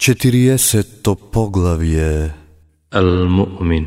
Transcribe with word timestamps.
Четириесетто 0.00 1.12
поглавје 1.12 2.32
Ал-Мумин 2.96 3.84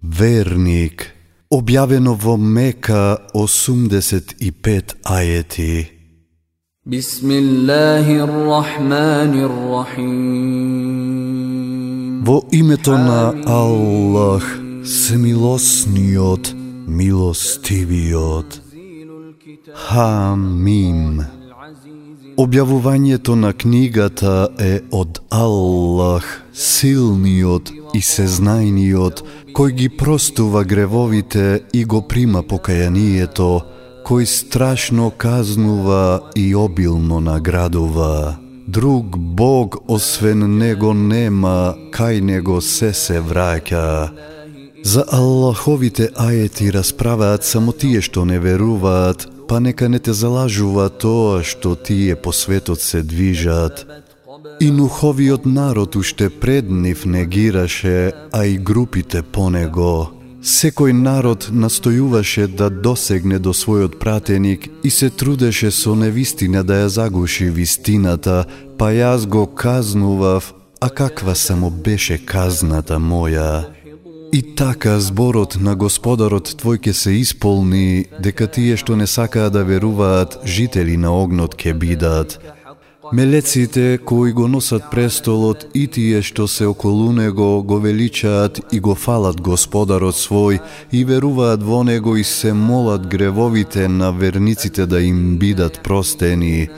Верник 0.00 1.08
Објавено 1.50 2.12
во 2.14 2.36
Мека 2.38 3.18
85 3.34 4.94
ајети 5.02 5.90
Во 12.28 12.38
името 12.52 12.94
на 13.10 13.34
Аллах, 13.58 14.46
смилосниот, 14.86 16.54
милостивиот. 16.86 18.62
Хамим. 19.74 21.18
Хамим. 21.18 21.39
Објавувањето 22.40 23.34
на 23.34 23.52
книгата 23.52 24.48
е 24.58 24.80
од 24.90 25.18
Аллах, 25.28 26.24
силниот 26.56 27.68
и 27.92 28.00
сезнајниот, 28.00 29.20
кој 29.52 29.74
ги 29.76 29.88
простува 29.92 30.62
гревовите 30.64 31.60
и 31.76 31.82
го 31.84 32.00
прима 32.00 32.40
покајанието, 32.40 33.48
кој 34.08 34.24
страшно 34.24 35.10
казнува 35.10 36.30
и 36.34 36.54
обилно 36.54 37.20
наградува. 37.20 38.38
Друг 38.66 39.18
Бог 39.18 39.76
освен 39.88 40.56
Него 40.58 40.94
нема, 40.94 41.74
кај 41.92 42.20
Него 42.20 42.60
се 42.60 42.92
се 42.92 43.20
враќа. 43.20 44.08
За 44.84 45.04
Аллаховите 45.12 46.08
ајети 46.16 46.72
расправаат 46.72 47.44
само 47.44 47.72
тие 47.72 48.00
што 48.00 48.24
не 48.24 48.40
веруваат, 48.40 49.28
па 49.50 49.60
нека 49.60 49.88
не 49.88 49.98
те 49.98 50.12
залажува 50.14 50.84
тоа 51.02 51.42
што 51.42 51.74
тие 51.74 52.14
по 52.14 52.30
светот 52.32 52.80
се 52.80 53.02
движат. 53.02 53.82
И 54.60 54.70
Нуховиот 54.70 55.46
народ 55.46 55.96
уште 55.96 56.30
пред 56.30 56.70
нив 56.70 57.04
негираше, 57.04 58.12
а 58.32 58.46
и 58.46 58.58
групите 58.58 59.22
по 59.22 59.50
него. 59.50 60.14
Секој 60.40 60.92
народ 60.94 61.48
настојуваше 61.50 62.46
да 62.46 62.70
досегне 62.70 63.38
до 63.38 63.50
својот 63.50 63.98
пратеник 63.98 64.70
и 64.84 64.90
се 64.90 65.10
трудеше 65.10 65.70
со 65.70 65.94
невистина 65.94 66.62
да 66.64 66.84
ја 66.84 66.86
загуши 66.86 67.50
вистината, 67.50 68.46
па 68.78 68.94
јас 68.94 69.26
го 69.26 69.46
казнував, 69.46 70.54
а 70.80 70.88
каква 70.88 71.34
само 71.34 71.70
беше 71.70 72.18
казната 72.18 73.02
моја. 73.02 73.79
И 74.32 74.54
така 74.54 75.00
зборот 75.00 75.56
на 75.60 75.74
Господарот 75.74 76.54
твој 76.54 76.78
ке 76.78 76.92
се 76.94 77.16
исполни, 77.18 78.06
дека 78.22 78.46
тие 78.46 78.76
што 78.78 78.94
не 78.96 79.06
сакаат 79.10 79.52
да 79.52 79.64
веруваат, 79.66 80.38
жители 80.44 80.96
на 80.96 81.10
огнот 81.10 81.56
ке 81.58 81.74
бидат. 81.74 82.38
Мелеците 83.12 83.98
кои 83.98 84.32
го 84.32 84.46
носат 84.48 84.86
престолот 84.90 85.66
и 85.74 85.86
тие 85.86 86.22
што 86.22 86.46
се 86.46 86.70
околу 86.70 87.10
него 87.12 87.62
го 87.66 87.80
величаат 87.82 88.60
и 88.70 88.78
го 88.80 88.94
фалат 88.94 89.40
Господарот 89.40 90.14
свој 90.14 90.60
и 90.92 91.04
веруваат 91.04 91.62
во 91.62 91.82
него 91.82 92.14
и 92.16 92.24
се 92.24 92.52
молат 92.52 93.10
гревовите 93.10 93.88
на 93.88 94.12
верниците 94.12 94.86
да 94.86 95.00
им 95.00 95.38
бидат 95.38 95.82
простени. 95.82 96.68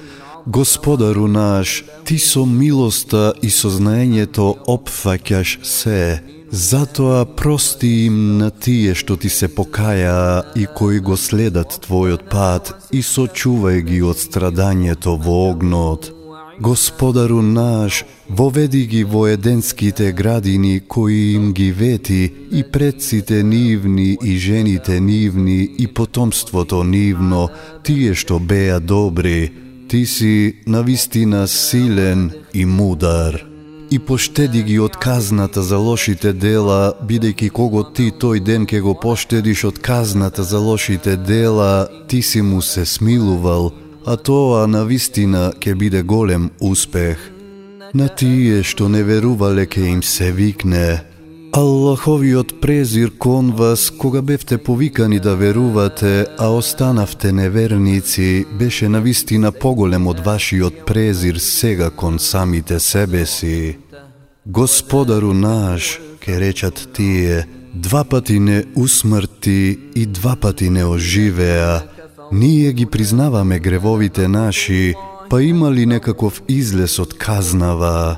Господару 0.47 1.29
наш, 1.29 1.85
ти 2.05 2.19
со 2.19 2.47
милоста 2.47 3.35
и 3.43 3.51
со 3.51 3.69
знаењето 3.69 4.57
опфаќаш 4.67 5.61
се, 5.63 6.23
затоа 6.53 7.25
прости 7.25 7.89
им 8.07 8.39
на 8.39 8.51
тие 8.51 8.95
што 8.95 9.17
ти 9.17 9.29
се 9.33 9.49
покаја 9.49 10.45
и 10.55 10.67
кои 10.69 11.01
го 11.01 11.17
следат 11.17 11.81
твојот 11.89 12.29
пат 12.29 12.75
и 12.93 13.01
сочувај 13.01 13.81
ги 13.89 14.03
од 14.05 14.21
страдањето 14.21 15.17
во 15.17 15.51
огнот. 15.51 16.13
Господару 16.61 17.41
наш, 17.43 18.05
воведи 18.29 18.85
ги 18.87 19.03
во 19.05 19.27
еденските 19.27 20.13
градини 20.13 20.81
кои 20.89 21.33
им 21.35 21.53
ги 21.53 21.73
вети 21.73 22.33
и 22.53 22.63
предците 22.63 23.43
нивни 23.43 24.19
и 24.23 24.37
жените 24.37 25.01
нивни 25.01 25.69
и 25.79 25.87
потомството 25.87 26.85
нивно, 26.85 27.49
тие 27.83 28.15
што 28.15 28.39
беа 28.39 28.79
добри, 28.81 29.53
ти 29.89 30.07
си 30.07 30.61
навистина 30.67 31.49
силен 31.49 32.31
и 32.55 32.65
мудар. 32.65 33.52
И 33.93 33.99
поштеди 33.99 34.63
ги 34.63 34.79
од 34.81 34.95
казната 34.97 35.63
за 35.63 35.77
лошите 35.77 36.31
дела, 36.33 36.95
бидејќи 37.05 37.51
кого 37.53 37.83
ти 37.85 38.07
тој 38.09 38.41
ден 38.41 38.65
ке 38.65 38.79
го 38.81 38.95
поштедиш 38.97 39.65
од 39.69 39.81
казната 39.85 40.43
за 40.49 40.59
лошите 40.65 41.17
дела, 41.17 41.89
ти 42.09 42.23
си 42.23 42.41
му 42.41 42.63
се 42.63 42.87
смилувал, 42.87 43.69
а 44.07 44.17
тоа 44.17 44.65
на 44.67 44.87
вистина 44.89 45.53
ќе 45.61 45.75
биде 45.77 46.03
голем 46.03 46.49
успех. 46.61 47.21
На 47.93 48.09
тие 48.09 48.63
што 48.65 48.89
не 48.89 49.03
верувале 49.05 49.67
ке 49.67 49.85
им 49.93 50.03
се 50.03 50.33
викне, 50.33 51.05
Аллаховиот 51.53 52.61
презир 52.61 53.11
кон 53.19 53.53
вас, 53.53 53.91
кога 53.91 54.23
бевте 54.23 54.59
повикани 54.59 55.19
да 55.21 55.37
верувате, 55.37 56.27
а 56.39 56.49
останавте 56.49 57.33
неверници, 57.33 58.47
беше 58.59 58.89
на 58.89 59.01
вистина 59.01 59.53
поголем 59.53 60.07
од 60.07 60.21
вашиот 60.21 60.87
презир 60.87 61.37
сега 61.37 61.91
кон 61.91 62.19
самите 62.19 62.81
себе 62.81 63.27
си. 63.27 63.79
Господару 64.47 65.33
наш, 65.35 66.01
ке 66.21 66.41
речат 66.41 66.89
тие, 66.93 67.47
два 67.75 68.05
пати 68.05 68.41
не 68.41 68.65
усмрти 68.77 69.79
и 69.95 70.07
два 70.07 70.37
пати 70.37 70.71
не 70.71 70.85
оживеа, 70.85 71.83
Ние 72.33 72.73
ги 72.73 72.87
признаваме 72.87 73.59
гревовите 73.59 74.29
наши, 74.29 74.95
па 75.31 75.43
има 75.43 75.73
ли 75.73 75.87
некаков 75.87 76.43
излез 76.49 76.99
од 76.99 77.13
казнава? 77.15 78.17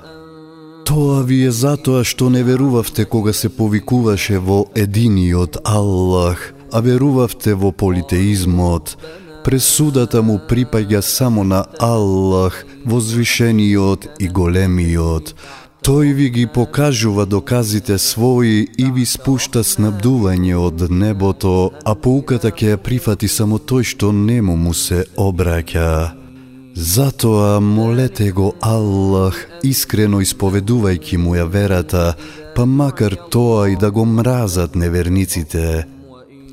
Тоа 0.84 1.22
ви 1.25 1.43
е 1.49 1.50
затоа 1.50 2.05
што 2.05 2.28
не 2.31 2.43
верувавте 2.45 3.05
кога 3.05 3.33
се 3.33 3.49
повикуваше 3.49 4.39
во 4.39 4.65
единиот 4.77 5.56
Аллах, 5.65 6.53
а 6.72 6.81
верувавте 6.81 7.55
во 7.55 7.72
политеизмот. 7.72 8.97
Пресудата 9.44 10.23
му 10.23 10.39
припаѓа 10.49 11.00
само 11.00 11.44
на 11.44 11.65
Аллах, 11.81 12.65
возвишениот 12.84 14.09
и 14.21 14.28
големиот. 14.28 15.34
Тој 15.84 16.12
ви 16.17 16.28
ги 16.31 16.47
покажува 16.47 17.27
доказите 17.27 17.99
своји 18.00 18.65
и 18.65 18.87
ви 18.89 19.05
спушта 19.05 19.61
снабдување 19.61 20.56
од 20.56 20.89
небото, 20.89 21.73
а 21.84 21.93
поуката 21.94 22.49
ќе 22.49 22.73
ја 22.73 22.81
прифати 22.81 23.28
само 23.28 23.61
тој 23.61 23.84
што 23.93 24.12
нему 24.12 24.56
му 24.56 24.73
се 24.73 25.05
обраќа. 25.17 26.24
Затоа 26.77 27.61
молете 27.61 28.33
го 28.33 28.49
Аллах, 28.61 29.37
искрено 29.62 30.19
исповедувајќи 30.19 31.19
му 31.23 31.37
ја 31.39 31.47
верата, 31.47 32.17
па 32.57 32.67
макар 32.67 33.15
тоа 33.31 33.69
и 33.71 33.77
да 33.79 33.91
го 33.95 34.05
мразат 34.05 34.75
неверниците. 34.75 35.87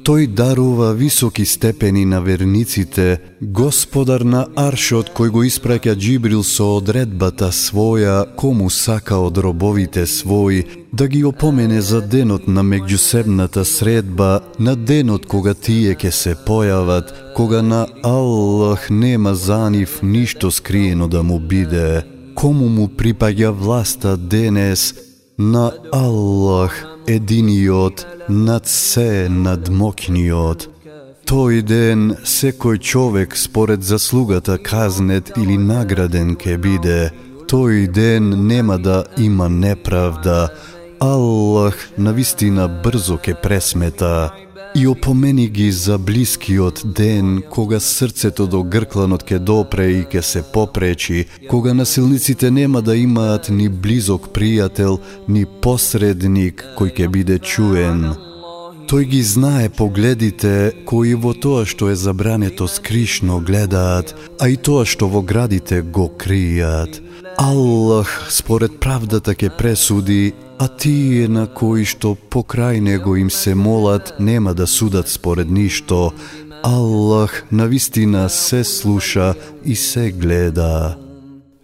Тој 0.01 0.27
дарува 0.27 0.93
високи 0.93 1.45
степени 1.45 2.05
на 2.05 2.21
верниците, 2.21 3.19
господар 3.41 4.23
на 4.25 4.47
Аршот 4.57 5.11
кој 5.13 5.29
го 5.29 5.43
испраќа 5.45 5.93
Джибрил 5.93 6.41
со 6.43 6.65
одредбата 6.79 7.51
своја 7.53 8.23
кому 8.35 8.69
сака 8.73 9.19
од 9.21 9.37
робовите 9.37 10.07
своји, 10.09 10.65
да 10.91 11.07
ги 11.07 11.21
опомене 11.23 11.81
за 11.81 12.01
денот 12.01 12.47
на 12.47 12.63
меѓусебната 12.63 13.63
средба, 13.63 14.41
на 14.59 14.75
денот 14.75 15.25
кога 15.25 15.53
тие 15.53 15.93
ќе 15.93 16.09
се 16.09 16.33
појават, 16.47 17.13
кога 17.37 17.61
на 17.61 17.85
Аллах 18.01 18.89
нема 18.89 19.35
за 19.35 19.69
нив 19.69 19.99
ништо 20.01 20.51
скриено 20.51 21.07
да 21.07 21.21
му 21.23 21.39
биде. 21.39 22.01
Кому 22.35 22.69
му 22.69 22.87
припаѓа 22.87 23.51
власта 23.51 24.17
денес, 24.17 24.95
на 25.37 25.71
Аллах 25.93 26.90
единиот, 27.15 28.05
над 28.29 28.67
се 28.67 29.27
надмокниот. 29.29 30.67
Тој 31.31 31.61
ден 31.63 32.15
секој 32.27 32.79
човек 32.79 33.37
според 33.37 33.83
заслугата 33.83 34.57
казнет 34.57 35.31
или 35.37 35.57
награден 35.57 36.35
ке 36.35 36.57
биде. 36.57 37.11
Тој 37.47 37.87
ден 37.87 38.47
нема 38.47 38.77
да 38.77 39.03
има 39.17 39.49
неправда. 39.49 40.49
Аллах 41.01 41.89
навистина 41.97 42.67
брзо 42.67 43.17
ке 43.17 43.33
пресмета. 43.33 44.31
И 44.75 44.87
опомени 44.87 45.47
ги 45.47 45.71
за 45.71 45.97
блискиот 45.97 46.81
ден, 46.85 47.43
кога 47.49 47.79
срцето 47.79 48.47
до 48.47 48.63
гркланот 48.63 49.23
ке 49.23 49.39
допре 49.39 49.87
и 49.87 50.05
ке 50.05 50.21
се 50.21 50.43
попречи, 50.53 51.25
кога 51.49 51.73
насилниците 51.73 52.51
нема 52.51 52.81
да 52.81 52.95
имаат 52.95 53.49
ни 53.49 53.69
близок 53.69 54.29
пријател, 54.29 54.99
ни 55.27 55.45
посредник 55.45 56.61
кој 56.77 56.93
ке 56.93 57.07
биде 57.07 57.39
чуен. 57.39 58.13
Тој 58.85 59.03
ги 59.09 59.23
знае 59.23 59.69
погледите 59.73 60.71
кои 60.85 61.15
во 61.15 61.33
тоа 61.33 61.65
што 61.65 61.89
е 61.89 61.95
забрането 61.95 62.67
скришно 62.67 63.41
гледаат, 63.41 64.13
а 64.39 64.53
и 64.53 64.55
тоа 64.55 64.85
што 64.85 65.09
во 65.09 65.25
градите 65.25 65.81
го 65.81 66.13
кријат. 66.13 67.01
Аллах 67.41 68.27
според 68.29 68.79
правдата 68.79 69.35
ке 69.35 69.49
пресуди, 69.49 70.33
а 70.61 70.67
тие 70.67 71.25
на 71.25 71.47
кои 71.49 71.87
што 71.89 72.11
покрај 72.13 72.83
него 72.85 73.15
им 73.17 73.31
се 73.33 73.55
молат 73.57 74.13
нема 74.19 74.53
да 74.53 74.67
судат 74.67 75.09
според 75.09 75.49
ништо. 75.49 76.13
Аллах 76.61 77.43
навистина 77.51 78.29
се 78.29 78.63
слуша 78.63 79.33
и 79.65 79.75
се 79.75 80.11
гледа. 80.11 80.97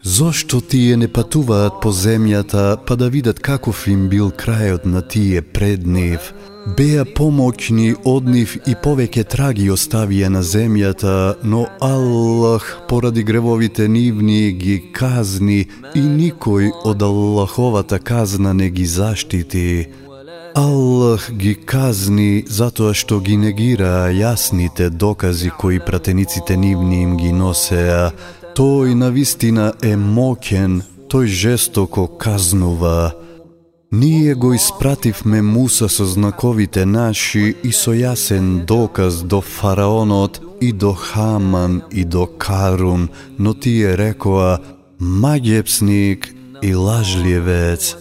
Зошто 0.07 0.61
тие 0.61 0.95
не 0.95 1.07
патуваат 1.11 1.81
по 1.83 1.89
земјата, 1.91 2.77
па 2.87 2.95
да 2.95 3.09
видат 3.11 3.41
каков 3.43 3.81
им 3.91 4.05
бил 4.07 4.29
крајот 4.31 4.85
на 4.87 5.01
тие 5.01 5.41
пред 5.41 5.83
нив? 5.83 6.29
Беа 6.77 7.03
помоќни 7.17 7.89
од 8.11 8.29
нив 8.31 8.53
и 8.71 8.75
повеќе 8.85 9.25
траги 9.33 9.67
оставија 9.75 10.29
на 10.31 10.45
земјата, 10.47 11.35
но 11.43 11.65
Аллах 11.83 12.69
поради 12.87 13.23
гревовите 13.23 13.89
нивни 13.91 14.53
ги 14.55 14.77
казни 14.95 15.59
и 15.93 16.05
никој 16.21 16.71
од 16.87 17.03
Аллаховата 17.03 17.99
казна 17.99 18.53
не 18.53 18.69
ги 18.69 18.85
заштити. 18.85 19.67
Аллах 20.55 21.31
ги 21.31 21.53
казни 21.53 22.45
затоа 22.47 22.95
што 22.95 23.19
ги 23.19 23.35
негираа 23.37 24.07
јасните 24.15 24.87
докази 24.89 25.51
кои 25.51 25.83
пратениците 25.83 26.55
нивни 26.57 27.03
им 27.03 27.17
ги 27.17 27.35
носеа. 27.35 28.11
Тој 28.57 28.95
на 28.97 29.11
вистина 29.13 29.67
е 29.85 29.91
мокен, 29.93 30.79
тој 31.13 31.27
жестоко 31.29 32.07
казнува. 32.07 33.13
Ние 33.91 34.33
го 34.33 34.53
испративме 34.53 35.41
Муса 35.41 35.89
со 35.89 36.05
знаковите 36.05 36.85
наши 36.85 37.53
и 37.63 37.71
со 37.71 37.93
јасен 37.93 38.65
доказ 38.65 39.21
до 39.21 39.41
фараонот 39.41 40.41
и 40.61 40.71
до 40.73 40.93
Хаман 40.93 41.81
и 41.91 42.05
до 42.05 42.25
Карун, 42.25 43.09
но 43.37 43.53
тие 43.53 43.93
рекоа 43.97 44.57
магепсник 44.99 46.33
и 46.61 46.73
лажливец. 46.73 47.95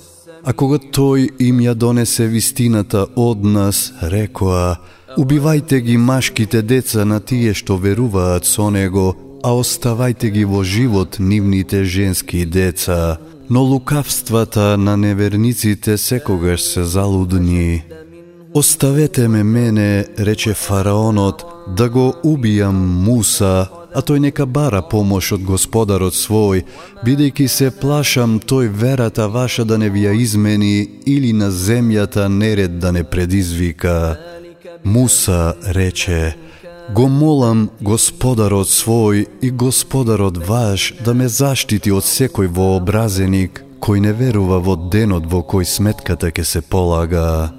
А 0.44 0.52
кога 0.56 0.78
тој 0.78 1.36
им 1.38 1.60
ја 1.60 1.74
донесе 1.74 2.32
вистината 2.32 3.04
од 3.16 3.44
нас, 3.44 3.92
рекоа, 4.00 4.80
убивајте 5.18 5.84
ги 5.84 5.96
машките 6.00 6.62
деца 6.62 7.04
на 7.04 7.20
тие 7.20 7.52
што 7.52 7.76
веруваат 7.76 8.46
со 8.48 8.70
него, 8.70 9.25
а 9.42 9.50
оставајте 9.52 10.30
ги 10.30 10.44
во 10.44 10.62
живот 10.64 11.18
нивните 11.18 11.84
женски 11.84 12.46
деца. 12.46 13.18
Но 13.50 13.62
лукавствата 13.62 14.76
на 14.76 14.96
неверниците 14.96 15.98
секогаш 15.98 16.62
се 16.62 16.84
залудни. 16.84 17.82
Оставете 18.54 19.28
ме 19.28 19.44
мене, 19.44 20.04
рече 20.18 20.54
фараонот, 20.54 21.44
да 21.76 21.88
го 21.88 22.14
убијам 22.24 22.72
Муса, 23.04 23.68
а 23.94 24.00
тој 24.00 24.18
нека 24.18 24.46
бара 24.46 24.82
помош 24.82 25.32
од 25.36 25.44
господарот 25.44 26.16
свој, 26.16 26.64
бидејќи 27.04 27.46
се 27.48 27.70
плашам 27.70 28.40
тој 28.40 28.68
верата 28.68 29.28
ваша 29.28 29.64
да 29.64 29.78
не 29.78 29.88
ви 29.90 30.04
ја 30.04 30.12
измени 30.16 30.88
или 31.06 31.32
на 31.32 31.50
земјата 31.50 32.28
неред 32.28 32.78
да 32.78 32.92
не 32.92 33.04
предизвика. 33.04 34.16
Муса 34.84 35.54
рече, 35.76 36.36
Го 36.94 37.08
молам 37.08 37.68
господарот 37.80 38.68
свој 38.70 39.26
и 39.42 39.50
господарот 39.50 40.38
ваш 40.46 40.92
да 41.04 41.14
ме 41.14 41.26
заштити 41.28 41.90
од 41.90 42.06
секој 42.06 42.46
вообразеник 42.46 43.62
кој 43.82 44.00
не 44.06 44.12
верува 44.14 44.60
во 44.62 44.76
денот 44.76 45.26
во 45.26 45.42
кој 45.42 45.66
сметката 45.66 46.30
ќе 46.30 46.44
се 46.44 46.60
полага. 46.62 47.50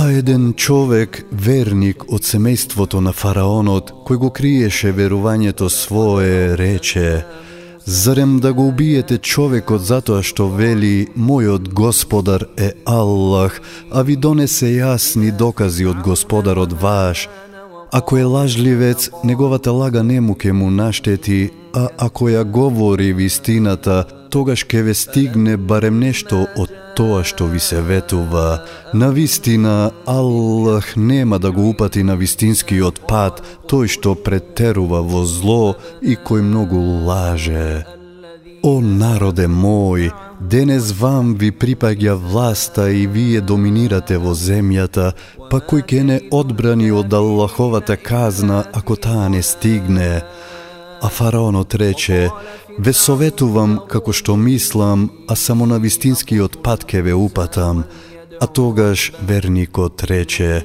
А 0.00 0.04
еден 0.10 0.54
човек, 0.56 1.26
верник 1.30 2.08
од 2.08 2.24
семејството 2.24 3.00
на 3.04 3.12
фараонот, 3.12 3.92
кој 4.08 4.16
го 4.16 4.30
криеше 4.30 4.92
верувањето 4.92 5.68
свое, 5.68 6.56
рече 6.56 7.24
Зарем 7.86 8.40
да 8.40 8.52
го 8.52 8.68
убиете 8.68 9.18
човекот 9.18 9.84
затоа 9.84 10.22
што 10.24 10.48
вели 10.48 11.06
Мојот 11.16 11.68
господар 11.68 12.46
е 12.56 12.72
Аллах, 12.88 13.60
а 13.92 14.00
ви 14.02 14.16
донесе 14.16 14.72
јасни 14.72 15.36
докази 15.36 15.84
од 15.84 16.00
господарот 16.00 16.72
ваш, 16.80 17.28
Ако 17.96 18.16
е 18.16 18.24
лажливец, 18.24 19.10
неговата 19.24 19.72
лага 19.72 20.02
нему 20.02 20.34
ке 20.34 20.52
му 20.52 20.70
наштети, 20.70 21.50
а 21.74 21.88
ако 21.98 22.26
ја 22.26 22.42
говори 22.44 23.12
вистината, 23.12 24.04
тогаш 24.30 24.64
ке 24.64 24.82
ве 24.82 24.94
стигне 24.94 25.54
барем 25.56 26.02
нешто 26.02 26.42
од 26.58 26.74
тоа 26.98 27.22
што 27.22 27.46
ви 27.46 27.62
се 27.62 27.78
ветува. 27.86 28.66
На 28.94 29.12
вистина, 29.14 29.92
Аллах 30.06 30.96
нема 30.96 31.38
да 31.38 31.52
го 31.52 31.70
упати 31.70 32.02
на 32.02 32.18
вистинскиот 32.18 32.98
пат, 33.06 33.42
тој 33.70 33.86
што 33.86 34.18
претерува 34.18 34.98
во 34.98 35.22
зло 35.22 35.78
и 36.02 36.18
кој 36.18 36.42
многу 36.42 36.82
лаже. 37.06 37.93
О 38.64 38.78
народе 38.80 39.44
мој, 39.44 40.06
денес 40.40 40.86
вам 40.96 41.34
ви 41.36 41.50
припаѓа 41.52 42.14
власта 42.16 42.86
и 42.88 43.02
вие 43.04 43.42
доминирате 43.44 44.16
во 44.16 44.32
земјата, 44.32 45.10
па 45.50 45.58
кој 45.60 45.82
ке 45.90 46.00
не 46.08 46.16
одбрани 46.32 46.88
од 46.88 47.12
Аллаховата 47.12 47.98
казна 48.00 48.62
ако 48.72 48.96
таа 48.96 49.28
не 49.28 49.42
стигне? 49.42 50.24
А 51.04 51.10
фараонот 51.12 51.76
рече, 51.76 52.30
ве 52.78 52.96
советувам 52.96 53.82
како 53.84 54.16
што 54.16 54.32
мислам, 54.32 55.10
а 55.28 55.36
само 55.36 55.68
на 55.68 55.76
вистинскиот 55.76 56.62
пат 56.64 56.88
ке 56.88 57.04
ве 57.04 57.12
упатам. 57.12 57.84
А 58.40 58.46
тогаш 58.46 59.12
верникот 59.20 60.08
рече, 60.08 60.64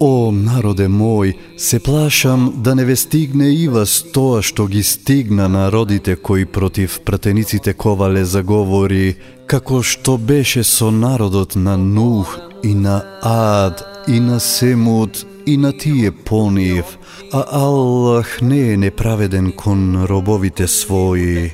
О, 0.00 0.30
народе 0.30 0.86
мој, 0.86 1.32
се 1.58 1.80
плашам 1.82 2.52
да 2.62 2.74
не 2.74 2.84
ве 2.84 2.94
стигне 2.96 3.48
и 3.50 3.66
вас 3.68 4.04
тоа 4.14 4.42
што 4.46 4.68
ги 4.70 4.82
стигна 4.82 5.48
народите 5.48 6.14
кои 6.16 6.46
против 6.46 7.00
пратениците 7.04 7.74
ковале 7.74 8.22
заговори, 8.24 9.16
како 9.46 9.82
што 9.82 10.14
беше 10.18 10.62
со 10.62 10.90
народот 10.90 11.56
на 11.56 11.76
Нух 11.76 12.38
и 12.62 12.74
на 12.74 13.02
Ад 13.22 13.82
и 14.06 14.20
на 14.20 14.38
Семуд 14.40 15.26
и 15.46 15.56
на 15.56 15.72
тие 15.72 16.12
понив, 16.12 16.98
а 17.32 17.44
Аллах 17.50 18.38
не 18.42 18.72
е 18.72 18.76
неправеден 18.76 19.50
кон 19.52 20.06
робовите 20.06 20.70
своји. 20.70 21.50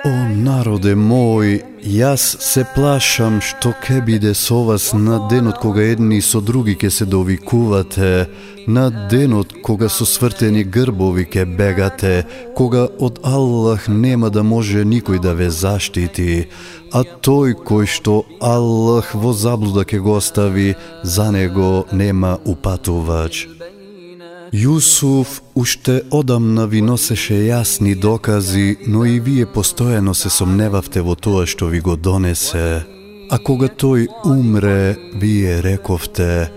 О, 0.00 0.10
народе 0.32 0.94
мој, 0.96 1.58
јас 1.84 2.22
се 2.40 2.62
плашам 2.72 3.34
што 3.44 3.74
ке 3.84 3.98
биде 4.00 4.30
со 4.32 4.62
вас 4.64 4.94
на 4.96 5.18
денот 5.28 5.58
кога 5.60 5.82
едни 5.84 6.22
со 6.24 6.40
други 6.40 6.72
ке 6.74 6.88
се 6.90 7.04
довикувате, 7.04 8.26
на 8.66 8.88
денот 9.10 9.52
кога 9.62 9.90
со 9.92 10.06
свртени 10.06 10.64
грбови 10.64 11.26
ке 11.28 11.44
бегате, 11.44 12.24
кога 12.56 12.88
од 12.98 13.20
Аллах 13.22 13.88
нема 13.88 14.30
да 14.30 14.42
може 14.42 14.88
никој 14.88 15.20
да 15.20 15.36
ве 15.36 15.50
заштити, 15.52 16.48
а 16.96 17.04
тој 17.04 17.60
кој 17.60 17.84
што 17.84 18.24
Аллах 18.40 19.12
во 19.12 19.36
заблуда 19.36 19.84
ке 19.84 20.00
го 20.00 20.16
остави, 20.16 20.76
за 21.04 21.28
него 21.30 21.84
нема 21.92 22.38
упатувач. 22.46 23.59
Јусуф 24.52 25.40
уште 25.54 26.00
одамна 26.10 26.64
ви 26.66 26.80
носеше 26.82 27.36
јасни 27.46 27.94
докази, 27.94 28.76
но 28.86 29.04
и 29.06 29.20
вие 29.20 29.46
постојано 29.46 30.14
се 30.14 30.30
сомневавте 30.30 31.02
во 31.06 31.14
тоа 31.14 31.46
што 31.46 31.68
ви 31.70 31.78
го 31.80 31.94
донесе. 31.96 32.82
А 33.30 33.38
кога 33.38 33.68
тој 33.70 34.08
умре, 34.26 34.96
вие 35.14 35.60
рековте, 35.62 36.50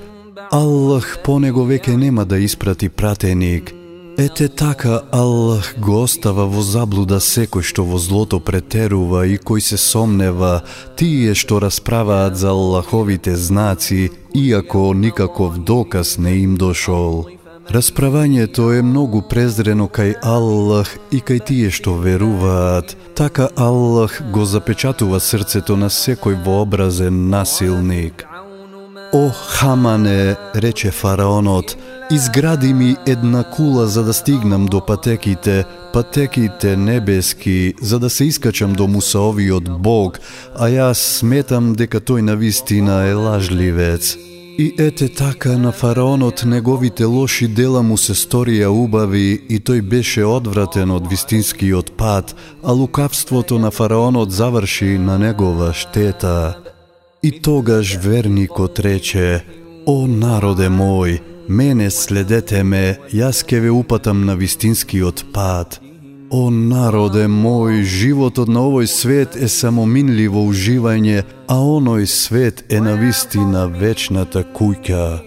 Аллах 0.51 1.19
по 1.23 1.37
него 1.39 1.65
веќе 1.69 1.93
нема 1.97 2.25
да 2.25 2.37
испрати 2.37 2.89
пратеник. 2.89 3.73
Ете 4.17 4.47
така 4.47 5.01
Аллах 5.11 5.75
го 5.77 6.01
остава 6.03 6.47
во 6.49 6.65
заблуда 6.65 7.21
секој 7.21 7.61
што 7.61 7.85
во 7.85 8.01
злото 8.01 8.39
претерува 8.39 9.27
и 9.29 9.37
кој 9.37 9.61
се 9.61 9.77
сомнева, 9.77 10.63
тие 10.97 11.37
што 11.37 11.61
расправаат 11.61 12.37
за 12.37 12.49
Аллаховите 12.57 13.35
знаци, 13.35 14.09
иако 14.33 14.93
никаков 14.93 15.61
доказ 15.61 16.17
не 16.17 16.35
им 16.41 16.57
дошол. 16.57 17.29
Расправањето 17.69 18.71
е 18.77 18.81
многу 18.83 19.21
презрено 19.21 19.87
кај 19.87 20.17
Аллах 20.21 20.89
и 21.11 21.21
кај 21.23 21.39
тие 21.47 21.71
што 21.71 21.95
веруваат. 21.95 22.95
Така 23.15 23.47
Аллах 23.55 24.19
го 24.33 24.45
запечатува 24.45 25.19
срцето 25.19 25.77
на 25.77 25.89
секој 25.89 26.43
вообразен 26.43 27.29
насилник. 27.29 28.25
О, 29.13 29.29
Хамане, 29.29 30.35
рече 30.55 30.91
фараонот, 30.91 31.77
изгради 32.11 32.73
ми 32.73 32.95
една 33.05 33.43
кула 33.43 33.87
за 33.87 34.03
да 34.03 34.13
стигнам 34.13 34.65
до 34.65 34.85
патеките, 34.85 35.65
патеките 35.93 36.77
небески, 36.77 37.73
за 37.81 37.99
да 37.99 38.09
се 38.09 38.25
искачам 38.25 38.73
до 38.73 38.87
Мусаовиот 38.87 39.69
Бог, 39.79 40.19
а 40.55 40.67
јас 40.67 40.99
сметам 41.21 41.75
дека 41.75 42.01
тој 42.01 42.21
на 42.21 42.35
вистина 42.35 43.05
е 43.07 43.13
лажливец. 43.13 44.32
И 44.57 44.75
ете 44.77 45.09
така 45.09 45.57
на 45.57 45.71
фараонот 45.71 46.43
неговите 46.45 47.05
лоши 47.05 47.47
дела 47.47 47.81
му 47.81 47.97
се 47.97 48.13
сторија 48.13 48.69
убави 48.69 49.41
и 49.49 49.57
тој 49.57 49.81
беше 49.81 50.25
одвратен 50.29 50.91
од 50.93 51.09
вистинскиот 51.09 51.97
пат, 51.97 52.35
а 52.63 52.71
лукавството 52.71 53.59
на 53.59 53.71
фараонот 53.71 54.31
заврши 54.31 54.97
на 54.97 55.17
негова 55.17 55.73
штета. 55.73 56.57
И 57.23 57.41
тогаш 57.41 57.97
верникот 57.97 58.79
рече, 58.79 59.43
О 59.85 60.07
народе 60.07 60.69
мој, 60.69 61.19
мене 61.49 61.89
следете 61.91 62.63
ме, 62.63 62.99
јас 63.11 63.43
ке 63.43 63.59
ве 63.59 63.71
упатам 63.71 64.25
на 64.25 64.35
вистинскиот 64.35 65.25
пат. 65.33 65.82
О 66.33 66.49
народе 66.49 67.27
мој, 67.29 67.83
животот 67.85 68.49
на 68.49 68.63
овој 68.65 68.87
свет 68.89 69.35
е 69.37 69.45
само 69.45 69.83
минливо 69.85 70.41
уживање, 70.49 71.19
а 71.45 71.57
оној 71.61 72.07
свет 72.09 72.63
е 72.73 72.79
на 72.81 72.95
вистина 72.97 73.67
вечната 73.69 74.41
куќа. 74.41 75.21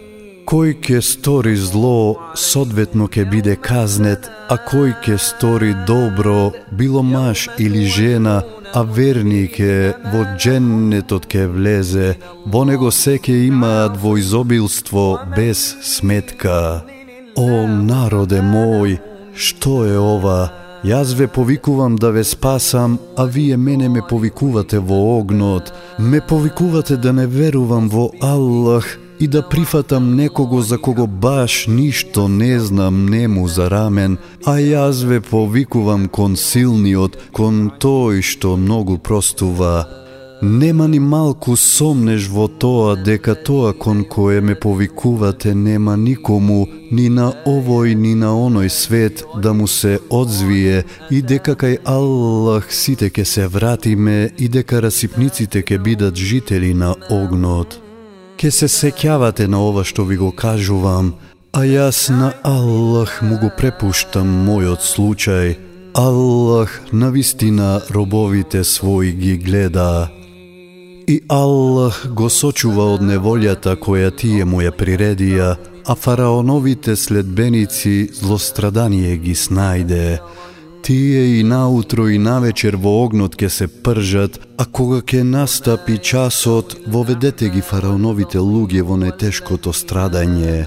Кој 0.51 0.75
ке 0.83 0.99
стори 1.03 1.55
зло, 1.55 2.19
содветно 2.35 3.07
ке 3.07 3.23
биде 3.23 3.55
казнет, 3.55 4.27
а 4.51 4.59
кој 4.59 4.97
ке 5.05 5.15
стори 5.19 5.77
добро, 5.87 6.51
било 6.73 7.07
маж 7.07 7.47
или 7.59 7.87
жена, 7.87 8.43
а 8.75 8.83
верник 8.83 9.61
е, 9.61 9.95
во 10.11 10.27
дженнетот 10.35 11.31
ке 11.31 11.47
влезе, 11.47 12.19
во 12.51 12.67
него 12.67 12.91
секе 12.91 13.47
имаат 13.47 13.95
во 13.95 14.19
изобилство 14.19 15.23
без 15.39 15.77
сметка. 15.87 16.83
О, 17.39 17.67
народе 17.71 18.43
мој, 18.43 18.99
што 19.39 19.85
е 19.87 19.95
ова? 19.95 20.66
Јас 20.85 21.15
ве 21.17 21.27
повикувам 21.27 21.97
да 21.97 22.11
ве 22.11 22.25
спасам, 22.25 22.99
а 23.17 23.25
вие 23.25 23.57
мене 23.57 23.89
ме 23.89 24.03
повикувате 24.09 24.79
во 24.79 25.19
огнот. 25.19 25.73
Ме 25.99 26.21
повикувате 26.21 26.97
да 26.97 27.13
не 27.13 27.27
верувам 27.27 27.89
во 27.89 28.11
Аллах 28.21 28.99
и 29.19 29.27
да 29.27 29.43
прифатам 29.43 30.17
некого 30.17 30.63
за 30.63 30.79
кого 30.79 31.07
баш 31.07 31.67
ништо 31.67 32.29
не 32.29 32.61
знам 32.61 33.07
нему 33.07 33.49
за 33.49 33.71
рамен, 33.71 34.19
а 34.45 34.61
јас 34.61 35.05
ве 35.05 35.21
повикувам 35.21 36.09
кон 36.09 36.37
силниот, 36.37 37.17
кон 37.33 37.73
тој 37.81 38.23
што 38.23 38.57
многу 38.57 38.99
простува. 38.99 40.06
Нема 40.43 40.89
ни 40.89 40.99
малку 41.01 41.57
сомнеш 41.57 42.29
во 42.29 42.45
тоа 42.49 42.97
дека 42.97 43.35
тоа 43.35 43.73
кон 43.73 44.05
кое 44.05 44.41
ме 44.41 44.55
повикувате 44.55 45.55
нема 45.55 45.97
никому, 45.97 46.67
ни 46.93 47.09
на 47.09 47.33
овој 47.47 47.95
ни 47.95 48.15
на 48.15 48.35
оној 48.37 48.69
свет 48.69 49.25
да 49.43 49.55
му 49.55 49.67
се 49.67 49.99
одзвие 50.11 50.85
и 51.11 51.23
дека 51.23 51.57
кај 51.57 51.79
Аллах 51.85 52.69
сите 52.69 53.11
ке 53.11 53.25
се 53.25 53.47
вратиме 53.47 54.31
и 54.39 54.49
дека 54.49 54.83
расипниците 54.83 55.63
ке 55.63 55.79
бидат 55.79 56.17
жители 56.17 56.75
на 56.75 56.95
огнот. 57.11 57.81
Ке 58.37 58.51
се 58.51 58.69
сеќавате 58.69 59.49
на 59.49 59.65
ова 59.65 59.85
што 59.85 60.05
ви 60.05 60.17
го 60.21 60.33
кажувам, 60.37 61.15
а 61.53 61.65
јас 61.65 62.13
на 62.13 62.35
Аллах 62.45 63.23
му 63.23 63.41
го 63.41 63.49
препуштам 63.57 64.29
мојот 64.45 64.85
случај. 64.85 65.57
Аллах 65.97 66.83
на 66.93 67.09
вистина 67.11 67.81
робовите 67.89 68.65
свои 68.65 69.13
ги 69.13 69.39
гледа. 69.41 70.11
И 71.09 71.21
Аллах 71.29 72.07
го 72.11 72.27
сочува 72.27 72.85
од 72.97 73.03
неволјата 73.07 73.77
која 73.79 74.09
тие 74.11 74.45
му 74.45 74.59
ја 74.59 74.73
приредија, 74.75 75.53
а 75.87 75.95
фараоновите 75.95 76.97
следбеници 76.99 78.09
злострадание 78.13 79.13
ги 79.17 79.35
снајде. 79.39 80.19
Тие 80.83 81.39
и 81.39 81.45
наутро 81.47 82.09
и 82.11 82.19
навечер 82.19 82.75
во 82.77 83.05
огнот 83.05 83.37
ке 83.37 83.49
се 83.49 83.69
пржат, 83.69 84.41
а 84.59 84.65
кога 84.65 85.01
ке 85.03 85.23
настапи 85.23 85.99
часот, 85.99 86.75
воведете 86.87 87.53
ги 87.55 87.63
фараоновите 87.63 88.43
луѓе 88.43 88.83
во 88.83 88.99
нетешкото 88.99 89.71
страдање. 89.71 90.67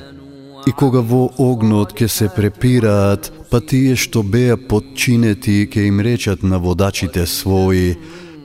И 0.67 0.71
кога 0.71 1.03
во 1.03 1.29
огнот 1.37 1.91
ке 1.91 2.07
се 2.07 2.29
препираат, 2.31 3.31
па 3.51 3.59
тие 3.59 3.99
што 3.99 4.23
беа 4.23 4.55
подчинети 4.55 5.67
ке 5.67 5.87
им 5.91 5.99
речат 5.99 6.43
на 6.43 6.59
водачите 6.59 7.27
своји, 7.27 7.97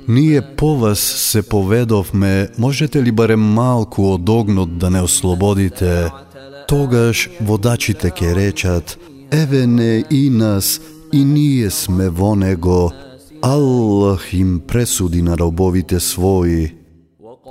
Ние 0.08 0.42
по 0.56 0.76
вас 0.76 0.98
се 0.98 1.42
поведовме, 1.42 2.48
можете 2.58 3.02
ли 3.02 3.12
барем 3.12 3.40
малку 3.40 4.12
од 4.14 4.28
огнот 4.28 4.78
да 4.78 4.90
не 4.90 5.00
ослободите? 5.00 6.10
Тогаш 6.68 7.30
водачите 7.40 8.10
ке 8.10 8.34
речат, 8.34 8.98
еве 9.32 9.66
не 9.66 10.04
и 10.10 10.30
нас, 10.30 10.80
и 11.12 11.24
ние 11.24 11.70
сме 11.70 12.08
во 12.08 12.34
него. 12.36 12.92
Аллах 13.42 14.34
им 14.34 14.60
пресуди 14.60 15.22
на 15.22 15.36
робовите 15.36 16.00
своји. 16.00 16.72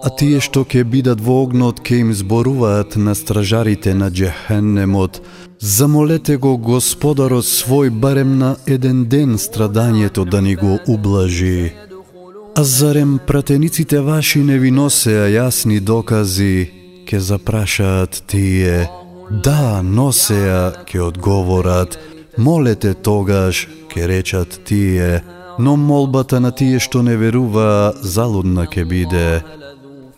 А 0.04 0.10
тие 0.10 0.42
што 0.42 0.66
ќе 0.66 0.84
бидат 0.84 1.22
во 1.22 1.44
огнот 1.46 1.80
ќе 1.82 2.02
им 2.02 2.14
зборуваат 2.14 2.98
на 2.98 3.16
стражарите 3.16 3.94
на 3.94 4.10
Джехеннемот, 4.12 5.22
замолете 5.60 6.38
го 6.38 6.58
Господарот 6.58 7.46
свој 7.46 7.90
барем 7.90 8.38
на 8.38 8.56
еден 8.66 9.06
ден 9.06 9.38
страдањето 9.38 10.26
да 10.26 10.42
ни 10.42 10.56
го 10.56 10.80
ублажи. 10.88 11.74
А 12.56 12.64
зарем 12.64 13.20
пратениците 13.28 14.00
ваши 14.00 14.40
не 14.40 14.60
ви 14.60 14.70
носеа 14.72 15.26
јасни 15.26 15.80
докази, 15.80 16.70
ке 17.10 17.20
запрашаат 17.20 18.24
тие. 18.30 18.90
Да, 19.44 19.82
носеа, 19.82 20.86
ке 20.86 21.02
одговорат. 21.02 21.98
Молете 22.38 22.94
тогаш, 22.94 23.68
ке 23.90 24.08
речат 24.08 24.62
тие. 24.66 25.24
Но 25.60 25.76
молбата 25.76 26.40
на 26.40 26.52
тие 26.52 26.80
што 26.80 27.02
не 27.02 27.18
веруваа 27.18 27.94
залудна 28.02 28.68
ке 28.68 28.86
биде. 28.86 29.42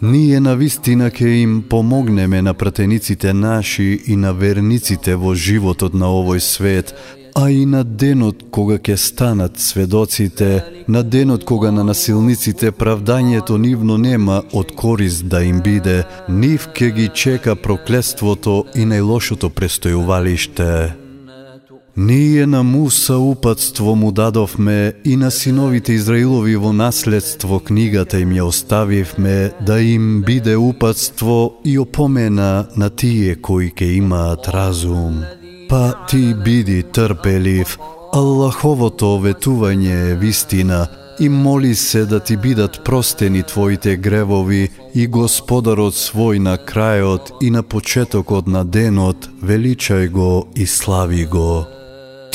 Ние 0.02 0.40
на 0.40 0.56
вистина 0.56 1.12
ке 1.12 1.28
им 1.40 1.64
помогнеме 1.64 2.42
на 2.42 2.54
пратениците 2.54 3.34
наши 3.34 4.02
и 4.08 4.16
на 4.16 4.34
верниците 4.34 5.16
во 5.16 5.36
животот 5.36 5.94
на 5.94 6.12
овој 6.12 6.40
свет, 6.40 6.96
а 7.36 7.50
и 7.52 7.66
на 7.66 7.84
денот 7.84 8.44
кога 8.52 8.78
ќе 8.80 8.96
станат 8.96 9.60
сведоците, 9.60 10.64
на 10.88 11.04
денот 11.04 11.44
кога 11.44 11.72
на 11.72 11.84
насилниците 11.84 12.72
правдањето 12.72 13.58
нивно 13.60 13.98
нема 13.98 14.42
од 14.54 14.72
корист 14.72 15.28
да 15.28 15.44
им 15.44 15.60
биде, 15.62 16.04
нив 16.30 16.70
ке 16.74 16.92
ги 16.92 17.10
чека 17.14 17.56
проклеството 17.56 18.64
и 18.76 18.88
најлошото 18.88 19.52
престојувалиште. 19.52 20.94
Ние 21.98 22.46
на 22.46 22.64
Муса 22.64 23.18
упатство 23.18 23.96
му 23.96 24.12
дадовме 24.12 24.94
и 25.06 25.16
на 25.16 25.32
синовите 25.32 25.94
Израилови 25.94 26.56
во 26.56 26.74
наследство 26.74 27.60
книгата 27.60 28.20
им 28.20 28.32
ја 28.36 28.44
оставивме 28.48 29.52
да 29.62 29.80
им 29.82 30.22
биде 30.22 30.56
упатство 30.56 31.54
и 31.66 31.80
опомена 31.80 32.68
на 32.78 32.90
тие 32.90 33.36
кои 33.36 33.72
ке 33.72 33.86
имаат 33.86 34.48
разум. 34.48 35.24
Па 35.70 36.06
ти 36.10 36.34
биди 36.34 36.84
трпелив, 36.84 37.78
Аллаховото 38.14 39.18
ветување 39.24 39.96
е 40.12 40.16
вистина 40.16 40.88
и 41.20 41.30
моли 41.30 41.76
се 41.76 42.06
да 42.06 42.20
ти 42.20 42.38
бидат 42.38 42.82
простени 42.86 43.44
твоите 43.44 43.96
гревови 43.98 44.70
и 44.96 45.08
Господарот 45.08 45.96
свој 45.96 46.40
на 46.40 46.58
крајот 46.58 47.32
и 47.42 47.52
на 47.52 47.64
почетокот 47.64 48.48
на 48.48 48.66
денот 48.66 49.30
величај 49.44 50.10
го 50.10 50.48
и 50.56 50.68
слави 50.68 51.26
го. 51.26 51.75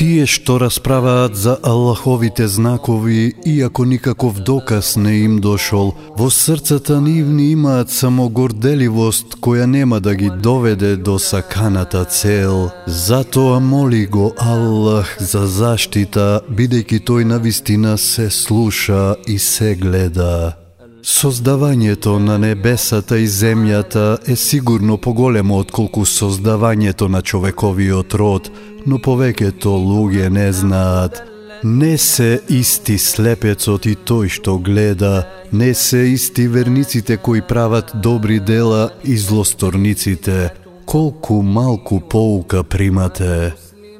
Тие 0.00 0.24
што 0.24 0.54
расправаат 0.56 1.34
за 1.36 1.58
Аллаховите 1.62 2.46
знакови, 2.48 3.34
иако 3.44 3.84
никаков 3.84 4.38
доказ 4.40 4.96
не 4.96 5.12
им 5.24 5.34
дошол, 5.44 5.92
во 6.16 6.30
срцата 6.30 7.00
нивни 7.00 7.50
имаат 7.52 7.92
само 7.92 8.30
горделивост 8.32 9.36
која 9.44 9.66
нема 9.66 10.00
да 10.00 10.14
ги 10.14 10.30
доведе 10.30 10.96
до 10.96 11.18
саканата 11.18 12.04
цел. 12.04 12.70
Затоа 12.86 13.60
моли 13.60 14.06
го 14.06 14.32
Аллах 14.38 15.20
за 15.20 15.44
заштита, 15.44 16.40
бидејќи 16.48 17.04
тој 17.04 17.24
на 17.24 17.36
вистина 17.36 17.98
се 17.98 18.30
слуша 18.30 19.16
и 19.28 19.38
се 19.38 19.74
гледа. 19.76 20.56
Создавањето 21.02 22.18
на 22.18 22.38
небесата 22.38 23.18
и 23.18 23.26
земјата 23.28 24.18
е 24.28 24.36
сигурно 24.36 24.96
поголемо 24.96 25.56
отколку 25.58 26.04
создавањето 26.04 27.08
на 27.08 27.22
човековиот 27.22 28.14
род, 28.14 28.50
но 28.86 28.98
повеќето 28.98 29.72
луѓе 29.80 30.28
не 30.28 30.52
знаат. 30.52 31.22
Не 31.64 31.98
се 31.98 32.40
исти 32.48 32.98
слепецот 32.98 33.86
и 33.86 33.96
тој 33.96 34.28
што 34.28 34.58
гледа, 34.58 35.26
не 35.52 35.74
се 35.74 35.98
исти 35.98 36.48
верниците 36.48 37.16
кои 37.16 37.42
прават 37.42 37.92
добри 37.94 38.40
дела 38.40 38.90
и 39.04 39.16
злосторниците. 39.18 40.50
Колку 40.86 41.42
малку 41.42 42.00
поука 42.00 42.64
примате. 42.64 43.52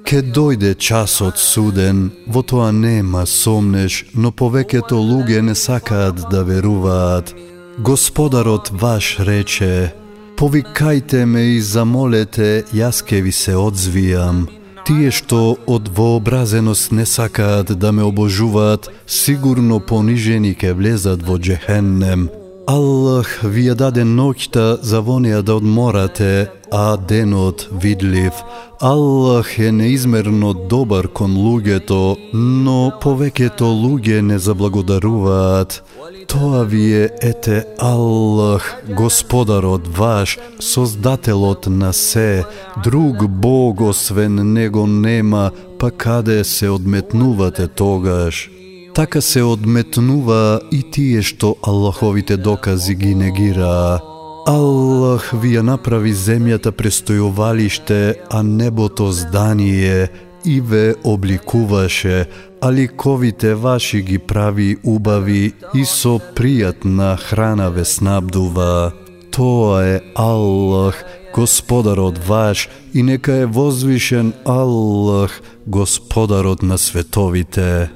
Ке 0.05 0.23
дојде 0.23 0.75
часот 0.75 1.39
суден, 1.39 2.11
во 2.27 2.43
тоа 2.43 2.73
нема 2.73 3.27
сомнеш, 3.27 4.05
но 4.15 4.31
повеќето 4.31 4.99
луѓе 4.99 5.41
не 5.41 5.55
сакаат 5.55 6.25
да 6.31 6.43
веруваат. 6.45 7.35
Господарот 7.79 8.71
ваш 8.73 9.17
рече, 9.21 9.93
повикајте 10.37 11.25
ме 11.25 11.43
и 11.57 11.61
замолете, 11.61 12.65
јас 12.73 13.03
ке 13.07 13.21
ви 13.23 13.33
се 13.33 13.55
одзвијам. 13.55 14.49
Тие 14.87 15.11
што 15.15 15.57
од 15.67 15.89
вообразеност 15.89 16.93
не 16.93 17.07
сакаат 17.07 17.79
да 17.79 17.93
ме 17.93 18.03
обожуваат, 18.03 18.89
сигурно 19.07 19.81
понижени 19.81 20.55
ке 20.55 20.73
влезат 20.73 21.23
во 21.23 21.39
джехеннем. 21.39 22.29
Аллах 22.67 23.41
ви 23.43 23.69
ја 23.69 23.75
даде 23.75 24.03
ноќта 24.05 24.81
за 24.83 25.01
вонија 25.03 25.43
да 25.43 25.55
одморате, 25.61 26.49
а 26.71 26.97
денот 26.97 27.69
видлив. 27.73 28.33
Аллах 28.81 29.59
е 29.59 29.73
неизмерно 29.73 30.55
добар 30.55 31.09
кон 31.09 31.35
луѓето, 31.37 32.17
но 32.33 32.93
повеќето 33.03 33.67
луѓе 33.69 34.21
не 34.21 34.39
заблагодаруваат. 34.39 35.83
Тоа 36.27 36.65
ви 36.65 36.93
е 36.95 37.11
ете 37.23 37.65
Аллах, 37.79 38.83
Господарот 38.97 39.89
ваш, 39.97 40.39
Создателот 40.61 41.67
на 41.67 41.93
се, 41.93 42.45
друг 42.85 43.29
Бог 43.29 43.81
освен 43.81 44.53
Него 44.53 44.87
нема, 44.87 45.51
па 45.79 45.91
каде 45.91 46.45
се 46.45 46.69
одметнувате 46.69 47.69
тогаш? 47.69 48.51
Така 48.95 49.21
се 49.21 49.43
одметнува 49.43 50.61
и 50.73 50.83
тие 50.91 51.23
што 51.23 51.57
Аллаховите 51.63 52.37
докази 52.37 52.95
ги 52.95 53.15
негираа. 53.15 54.01
Аллах 54.47 55.33
ви 55.37 55.55
ја 55.57 55.63
направи 55.67 56.13
земјата 56.17 56.73
престојувалиште, 56.73 58.15
а 58.31 58.43
небото 58.43 59.13
здание 59.13 60.09
и 60.45 60.61
ве 60.61 60.95
обликуваше, 61.05 62.27
а 62.61 62.73
ликовите 62.73 63.55
ваши 63.55 64.03
ги 64.03 64.19
прави 64.19 64.77
убави 64.85 65.53
и 65.75 65.85
со 65.85 66.19
пријатна 66.35 67.17
храна 67.17 67.69
ве 67.69 67.85
снабдува. 67.85 68.93
Тоа 69.31 69.85
е 69.85 70.01
Аллах, 70.15 71.05
Господарот 71.35 72.19
ваш, 72.19 72.69
и 72.95 73.03
нека 73.03 73.33
е 73.33 73.47
возвишен 73.47 74.33
Аллах, 74.45 75.41
Господарот 75.67 76.63
на 76.63 76.79
световите. 76.79 77.91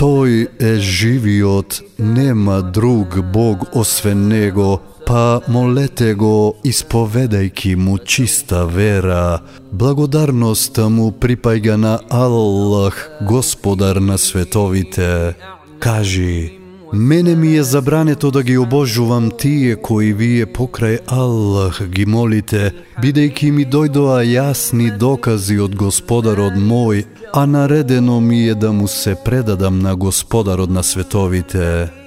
Тој 0.00 0.48
е 0.56 0.74
живиот, 0.80 1.82
нема 1.98 2.62
друг 2.62 3.20
Бог 3.32 3.76
освен 3.76 4.28
Него, 4.28 4.80
па 5.10 5.40
молете 5.48 6.14
го 6.14 6.54
исповедајки 6.64 7.74
му 7.74 7.98
чиста 7.98 8.62
вера. 8.66 9.40
Благодарноста 9.72 10.86
му 10.88 11.10
припаѓа 11.10 11.74
на 11.74 11.98
Аллах, 12.10 13.10
Господар 13.26 13.96
на 13.96 14.18
световите. 14.18 15.34
Кажи, 15.80 16.56
Мене 16.92 17.36
ми 17.36 17.56
е 17.56 17.62
забрането 17.62 18.30
да 18.30 18.42
ги 18.42 18.58
обожувам 18.58 19.30
тие 19.38 19.76
кои 19.76 20.12
вие 20.12 20.46
покрај 20.46 20.98
Аллах 21.06 21.82
ги 21.86 22.06
молите, 22.06 22.72
бидејќи 23.02 23.50
ми 23.50 23.66
дојдоа 23.66 24.24
јасни 24.26 24.90
докази 24.98 25.58
од 25.58 25.74
Господарот 25.78 26.58
мој, 26.58 27.04
а 27.34 27.46
наредено 27.46 28.20
ми 28.20 28.42
е 28.48 28.54
да 28.54 28.72
му 28.72 28.88
се 28.88 29.14
предадам 29.24 29.78
на 29.78 29.96
Господарот 29.96 30.70
на 30.70 30.82
световите. 30.82 31.99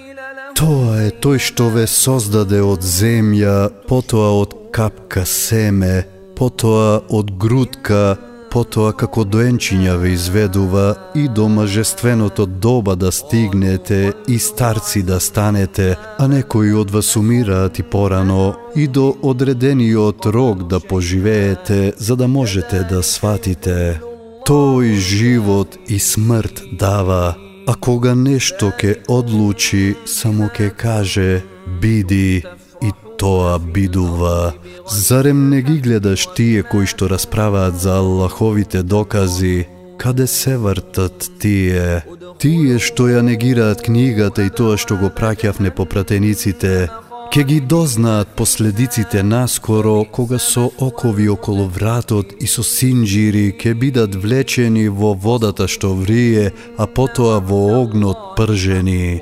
Тоа 0.64 1.02
е 1.04 1.10
тој 1.12 1.42
што 1.44 1.66
ве 1.74 1.82
создаде 1.92 2.62
од 2.64 2.86
земја, 2.88 3.68
потоа 3.84 4.30
од 4.40 4.54
капка 4.72 5.26
семе, 5.28 6.06
потоа 6.40 7.02
од 7.18 7.34
грудка, 7.36 8.16
потоа 8.54 8.94
како 8.96 9.26
доенчиња 9.28 9.98
ве 10.00 10.14
изведува 10.16 10.86
и 11.20 11.26
до 11.28 11.50
мажественото 11.52 12.46
доба 12.48 12.96
да 12.96 13.12
стигнете 13.12 14.14
и 14.28 14.40
старци 14.40 15.04
да 15.04 15.20
станете, 15.20 15.98
а 16.18 16.32
некои 16.32 16.72
од 16.72 16.96
вас 16.96 17.12
умираат 17.20 17.84
и 17.84 17.84
порано, 17.84 18.56
и 18.76 18.88
до 18.88 19.12
одредениот 19.22 20.26
рок 20.32 20.68
да 20.72 20.80
поживеете, 20.80 21.92
за 21.98 22.16
да 22.16 22.28
можете 22.28 22.88
да 22.88 23.04
сватите. 23.04 24.00
Тој 24.48 24.96
живот 24.96 25.76
и 25.88 26.00
смрт 26.00 26.64
дава, 26.72 27.36
а 27.68 27.76
кога 27.76 28.16
нешто 28.16 28.72
ке 28.80 28.96
одлучи, 29.08 29.96
само 30.06 30.50
ке 30.50 30.70
каже 30.70 31.44
биди 31.82 32.44
и 32.82 32.92
тоа 33.18 33.60
бидува. 33.60 34.54
Зарем 34.90 35.50
не 35.50 35.62
ги 35.62 35.80
гледаш 35.80 36.28
тие 36.36 36.64
кои 36.64 36.86
што 36.86 37.08
расправаат 37.08 37.80
за 37.80 37.98
Аллаховите 37.98 38.84
докази? 38.84 39.68
Каде 39.98 40.28
се 40.28 40.58
вртат 40.58 41.30
тие? 41.40 42.04
Тие 42.40 42.80
што 42.80 43.08
ја 43.08 43.22
негираат 43.24 43.86
книгата 43.86 44.44
и 44.44 44.52
тоа 44.52 44.76
што 44.78 44.98
го 45.00 45.08
праќав 45.08 45.62
непопратениците, 45.64 46.90
ке 47.34 47.44
ги 47.44 47.60
дознаат 47.60 48.28
последиците 48.28 49.24
наскоро 49.24 50.06
кога 50.06 50.38
со 50.40 50.72
окови 50.78 51.30
околу 51.30 51.66
вратот 51.66 52.34
и 52.40 52.48
со 52.48 52.62
синџири 52.62 53.58
ке 53.58 53.74
бидат 53.74 54.14
влечени 54.14 54.86
во 54.88 55.14
водата 55.18 55.66
што 55.68 55.96
врие, 55.98 56.54
а 56.78 56.86
потоа 56.86 57.40
во 57.42 57.82
огнот 57.82 58.38
пржени. 58.38 59.22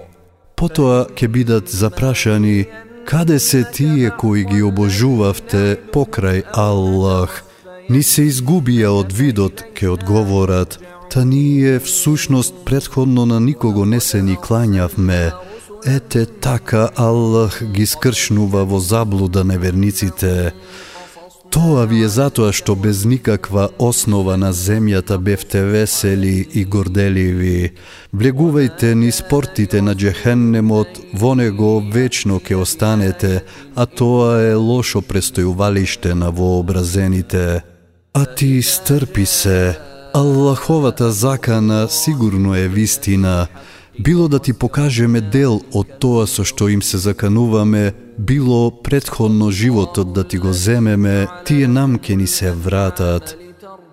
Потоа 0.60 1.08
ке 1.16 1.28
бидат 1.28 1.70
запрашани 1.70 2.68
Каде 3.08 3.40
се 3.40 3.64
тие 3.64 4.12
кои 4.20 4.44
ги 4.44 4.62
обожувавте 4.62 5.80
покрај 5.94 6.44
Аллах? 6.52 7.44
Ни 7.90 8.04
се 8.04 8.28
изгубија 8.28 8.92
од 8.92 9.16
видот, 9.16 9.64
ке 9.74 9.88
одговорат, 9.88 10.80
та 11.12 11.24
ние 11.24 11.80
всушност 11.80 12.54
предходно 12.66 13.26
на 13.26 13.40
никого 13.40 13.86
не 13.86 14.00
се 14.00 14.22
ни 14.22 14.36
клањавме. 14.36 15.32
Ете 15.86 16.26
така 16.26 16.90
Аллах 16.96 17.64
ги 17.64 17.86
скршнува 17.86 18.66
во 18.66 18.80
заблуда 18.80 19.44
неверниците. 19.44 20.54
Тоа 21.52 21.86
ви 21.90 22.04
е 22.06 22.08
затоа 22.08 22.54
што 22.54 22.76
без 22.80 23.02
никаква 23.06 23.70
основа 23.82 24.38
на 24.38 24.54
земјата 24.54 25.18
бевте 25.18 25.64
весели 25.66 26.48
и 26.54 26.64
горделиви. 26.66 27.74
Влегувајте 28.16 28.94
ни 28.96 29.12
спортите 29.12 29.82
на 29.82 29.96
джехеннемот, 29.96 31.02
во 31.14 31.36
него 31.36 31.82
вечно 31.82 32.40
ке 32.40 32.56
останете, 32.56 33.44
а 33.76 33.86
тоа 33.86 34.40
е 34.40 34.56
лошо 34.56 35.02
престојувалиште 35.02 36.14
на 36.14 36.32
вообразените. 36.32 37.64
А 38.14 38.26
ти 38.26 38.62
стрпи 38.62 39.26
се, 39.26 39.78
Аллаховата 40.14 41.12
закана 41.12 41.88
сигурно 41.90 42.56
е 42.56 42.68
вистина, 42.68 43.48
било 44.00 44.28
да 44.28 44.40
ти 44.40 44.54
покажеме 44.54 45.22
дел 45.22 45.62
од 45.74 46.00
тоа 46.00 46.28
со 46.28 46.44
што 46.44 46.70
им 46.70 46.82
се 46.82 46.98
закануваме, 46.98 47.94
било 48.18 48.72
предходно 48.72 49.52
животот 49.52 50.14
да 50.14 50.24
ти 50.24 50.38
го 50.38 50.54
земеме, 50.54 51.28
тие 51.46 51.68
нам 51.68 52.00
ке 52.00 52.16
ни 52.16 52.28
се 52.28 52.52
вратат. 52.52 53.38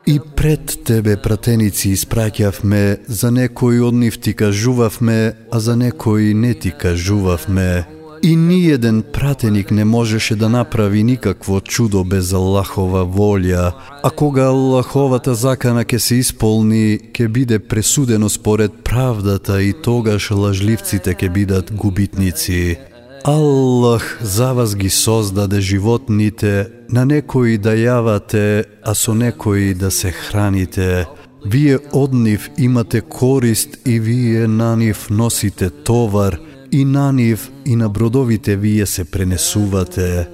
И 0.06 0.20
пред 0.36 0.78
тебе 0.84 1.16
пратеници 1.16 1.92
испраќавме, 1.92 2.98
за 3.08 3.30
некои 3.30 3.80
од 3.80 3.94
нив 3.94 4.16
ти 4.20 4.32
кажувавме, 4.32 5.34
а 5.52 5.60
за 5.60 5.76
некои 5.76 6.34
не 6.34 6.54
ти 6.54 6.70
кажувавме. 6.70 7.97
И 8.22 8.36
ниеден 8.36 9.02
пратеник 9.12 9.70
не 9.70 9.84
можеше 9.84 10.36
да 10.36 10.48
направи 10.48 11.02
никакво 11.02 11.60
чудо 11.60 12.04
без 12.04 12.32
Аллахова 12.32 13.04
волја, 13.06 13.72
а 14.02 14.10
кога 14.10 14.48
Аллаховата 14.50 15.34
закана 15.34 15.84
ќе 15.84 15.98
се 15.98 16.18
исполни, 16.18 16.98
ќе 17.14 17.28
биде 17.28 17.58
пресудено 17.58 18.28
според 18.28 18.72
правдата 18.84 19.62
и 19.62 19.72
тогаш 19.72 20.30
лажливците 20.30 21.14
ќе 21.14 21.32
бидат 21.32 21.72
губитници. 21.72 22.76
Аллах 23.24 24.18
за 24.22 24.52
вас 24.52 24.74
ги 24.76 24.90
создаде 24.90 25.60
животните, 25.60 26.66
на 26.90 27.04
некои 27.04 27.58
да 27.58 27.76
јавате, 27.76 28.64
а 28.82 28.94
со 28.94 29.14
некои 29.14 29.74
да 29.74 29.90
се 29.90 30.10
храните. 30.10 31.06
Вие 31.46 31.78
од 31.92 32.14
нив 32.14 32.50
имате 32.58 33.00
корист 33.00 33.78
и 33.86 34.00
вие 34.00 34.48
на 34.48 34.76
нив 34.76 35.10
носите 35.10 35.70
товар, 35.70 36.38
и 36.72 36.84
на 36.84 37.12
нив 37.12 37.50
и 37.66 37.76
на 37.76 37.88
бродовите 37.88 38.56
вие 38.56 38.86
се 38.86 39.04
пренесувате. 39.04 40.28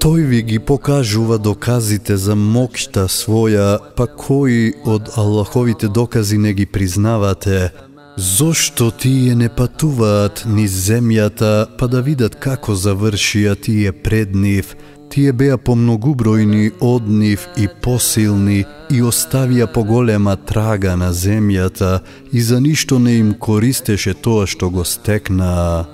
Тој 0.00 0.24
ви 0.26 0.42
ги 0.42 0.58
покажува 0.58 1.36
доказите 1.38 2.16
за 2.16 2.34
мокшта 2.34 3.04
своја, 3.04 3.78
па 3.96 4.06
кои 4.06 4.72
од 4.84 5.12
Аллаховите 5.16 5.88
докази 5.88 6.38
не 6.38 6.52
ги 6.52 6.66
признавате, 6.66 7.70
Зошто 8.16 8.90
тие 8.90 9.34
не 9.34 9.48
патуваат 9.48 10.42
низ 10.44 10.74
земјата, 10.86 11.66
па 11.78 11.86
да 11.88 12.02
видат 12.04 12.34
како 12.36 12.74
завршија 12.76 13.54
тие 13.56 13.92
пред 13.92 14.34
нив, 14.34 14.74
тие 15.10 15.32
беа 15.32 15.58
помногубројни 15.58 16.70
од 16.80 17.08
нив 17.10 17.46
и 17.58 17.66
посилни 17.82 18.64
и 18.90 19.00
оставија 19.02 19.66
поголема 19.74 20.36
трага 20.36 20.94
на 20.96 21.10
земјата 21.12 22.00
и 22.32 22.40
за 22.40 22.60
ништо 22.60 22.98
не 22.98 23.16
им 23.18 23.32
користеше 23.34 24.14
тоа 24.14 24.46
што 24.46 24.70
го 24.70 24.84
стекнаа. 24.84 25.86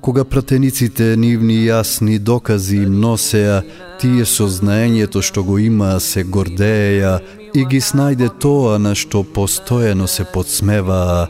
Кога 0.00 0.24
пратениците 0.24 1.12
нивни 1.16 1.60
јасни 1.62 2.18
докази 2.18 2.82
им 2.82 2.98
носеа, 3.00 3.62
тие 4.00 4.24
со 4.26 4.48
знаењето 4.48 5.22
што 5.22 5.44
го 5.46 5.58
имаа 5.58 6.00
се 6.00 6.24
гордееја 6.24 7.20
и 7.54 7.64
ги 7.64 7.80
снајде 7.80 8.32
тоа 8.40 8.78
на 8.78 8.96
што 8.98 9.22
постојано 9.22 10.08
се 10.08 10.24
подсмеваа, 10.24 11.28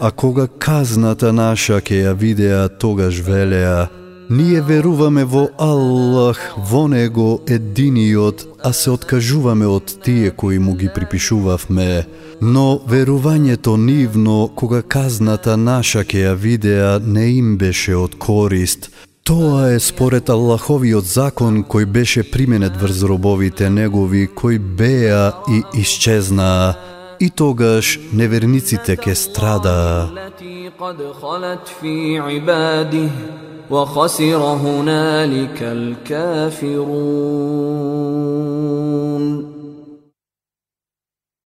а 0.00 0.10
кога 0.10 0.46
казната 0.46 1.32
наша 1.32 1.80
ке 1.80 2.02
ја 2.04 2.12
видеа, 2.12 2.68
тогаш 2.68 3.22
велеа, 3.22 3.88
Ние 4.32 4.60
веруваме 4.60 5.24
во 5.24 5.48
Аллах, 5.58 6.54
во 6.56 6.88
Него 6.88 7.42
единиот, 7.46 8.46
а 8.64 8.72
се 8.72 8.90
откажуваме 8.90 9.66
од 9.66 9.92
тие 10.04 10.30
кои 10.30 10.58
му 10.58 10.72
ги 10.72 10.88
припишувавме. 10.88 12.06
Но 12.40 12.80
верувањето 12.88 13.76
нивно, 13.76 14.48
кога 14.56 14.80
казната 14.82 15.56
наша 15.56 16.04
ке 16.08 16.24
ја 16.24 16.32
видеа, 16.32 16.96
не 17.04 17.26
им 17.36 17.58
беше 17.60 17.92
од 17.96 18.16
корист. 18.16 18.88
Тоа 19.24 19.76
е 19.76 19.80
според 19.80 20.32
Аллаховиот 20.32 21.04
закон 21.04 21.60
кој 21.68 21.84
беше 21.84 22.24
применет 22.24 22.80
врз 22.80 23.04
робовите 23.04 23.70
негови, 23.70 24.26
кои 24.32 24.58
беа 24.58 25.32
и 25.44 25.62
исчезнаа 25.76 26.74
и 27.20 27.30
тогаш 27.30 28.00
неверниците 28.12 28.96
ке 28.96 29.14
страдаа. 29.14 30.08
وخسر 33.72 34.36
هنالك 34.36 35.62
الكافرون. 35.62 36.92